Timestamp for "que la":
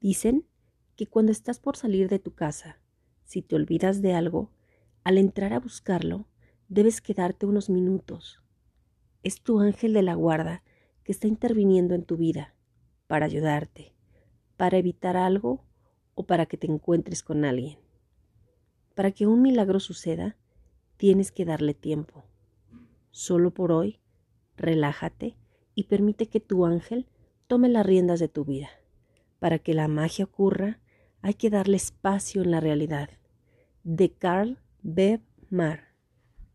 29.58-29.88